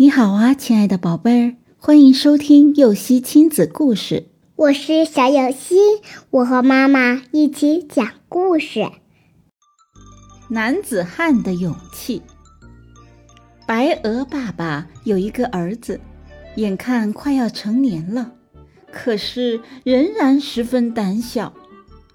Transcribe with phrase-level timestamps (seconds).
[0.00, 4.28] 你好啊，亲爱的宝贝儿，欢迎收听幼熙亲子故事。
[4.56, 5.76] 我是小幼熙，
[6.30, 8.90] 我和妈妈一起讲故事。
[10.48, 12.22] 男子汉的勇气。
[13.66, 16.00] 白鹅爸爸有一个儿子，
[16.56, 18.32] 眼看快要成年了，
[18.90, 21.52] 可是仍然十分胆小，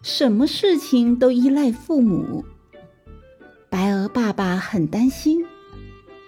[0.02, 2.44] 什么事情都依赖父母。
[3.70, 5.46] 白鹅爸爸很担心。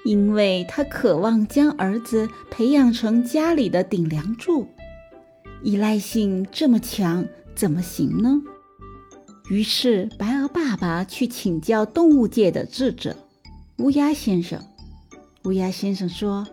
[0.08, 4.66] 因为他渴望将儿子培养成家里的顶梁柱，
[5.62, 8.42] 依赖性这么强，怎么行呢？
[9.50, 13.18] 于是，白鹅爸爸去请教动物界的智者
[13.80, 14.64] 乌鸦先生。
[15.44, 16.48] 乌鸦先生说：“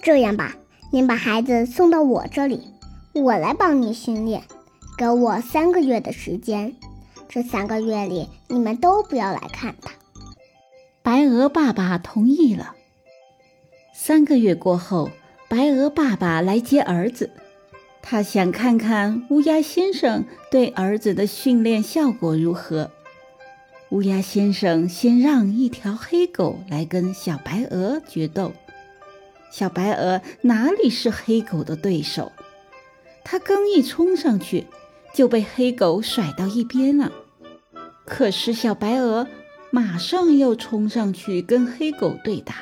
[0.00, 0.54] 这样吧，
[0.92, 2.60] 您把孩子送到我这里，
[3.12, 4.44] 我来帮你训练，
[4.96, 6.76] 给我三个月的时间。
[7.28, 9.90] 这三个月里，你们都不要来看他。”
[11.08, 12.74] 白鹅爸爸同意了。
[13.94, 15.10] 三个月过后，
[15.48, 17.30] 白鹅爸爸来接儿子，
[18.02, 22.90] 他想看看乌鸦先生对儿子的训练效果如何。
[23.88, 28.52] 乌鸦先生先让一条黑狗来跟小白鹅决斗，
[29.50, 32.32] 小白鹅哪里是黑狗的对手？
[33.24, 34.66] 它刚一冲上去，
[35.14, 37.10] 就被黑狗甩到一边了。
[38.04, 39.26] 可是小白鹅。
[39.70, 42.54] 马上又冲上去跟黑狗对打，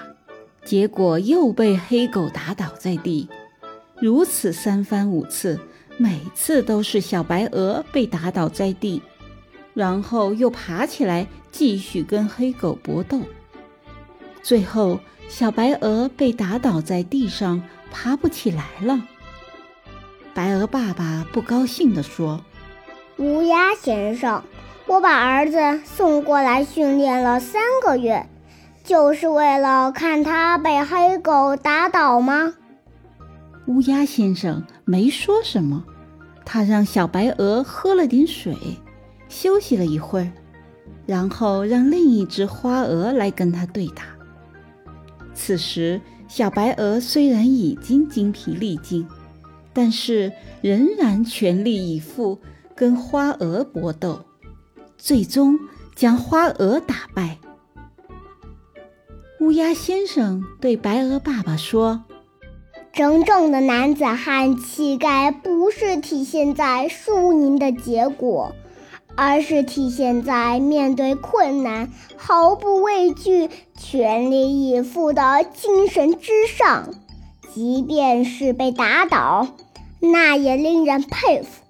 [0.64, 3.28] 结果又被黑狗打倒在地。
[4.00, 5.58] 如此三番五次，
[5.96, 9.00] 每次都是小白鹅被打倒在地，
[9.72, 13.20] 然后又爬起来继续跟黑狗搏斗。
[14.42, 19.00] 最后，小白鹅被打倒在地上，爬不起来了。
[20.34, 22.44] 白鹅爸爸不高兴地说
[23.16, 24.42] ：“乌鸦先生。”
[24.88, 28.24] 我把儿子送过来训练了三个月，
[28.84, 32.54] 就是为了看他被黑狗打倒吗？
[33.66, 35.84] 乌鸦先生没说什么，
[36.44, 38.56] 他让小白鹅喝了点水，
[39.28, 40.30] 休息了一会儿，
[41.04, 44.04] 然后让另一只花鹅来跟他对打。
[45.34, 49.04] 此时，小白鹅虽然已经精疲力尽，
[49.72, 50.32] 但是
[50.62, 52.38] 仍然全力以赴
[52.76, 54.20] 跟花鹅搏斗。
[55.06, 55.60] 最终
[55.94, 57.38] 将花鹅打败。
[59.38, 62.02] 乌鸦先生对白鹅爸爸说
[62.92, 68.56] ：“真正的男子汉气概不是体现在输赢的结果，
[69.14, 76.88] 而是体现在面对困难毫不畏惧、全力以赴的精神之上。
[77.54, 79.46] 即便是被打倒，
[80.00, 81.62] 那也令人佩服。”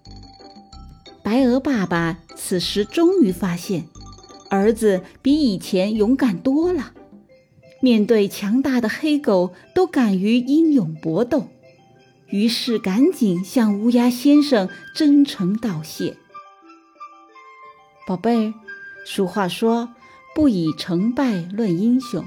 [1.27, 3.89] 白鹅爸爸此时终于发现，
[4.49, 6.93] 儿子比以前勇敢多了，
[7.81, 11.49] 面对强大的黑狗都敢于英勇搏斗，
[12.29, 16.17] 于是赶紧向乌鸦先生真诚道谢。
[18.07, 18.55] 宝贝儿，
[19.05, 19.89] 俗话说
[20.33, 22.25] “不以成败论英雄”，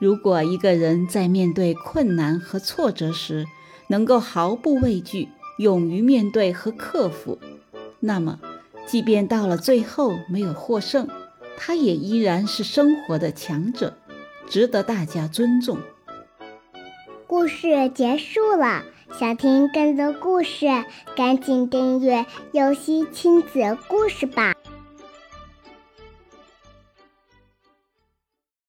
[0.00, 3.44] 如果一个人在面对困难和挫折时，
[3.88, 5.28] 能够毫不畏惧，
[5.58, 7.38] 勇于面对和克服。
[8.00, 8.38] 那么，
[8.86, 11.08] 即便到了最后没有获胜，
[11.56, 13.96] 他也依然是生活的强者，
[14.48, 15.78] 值得大家尊重。
[17.26, 18.82] 故事结束了，
[19.18, 20.66] 想听更多故事，
[21.16, 24.55] 赶紧订阅“游戏亲子故事”吧。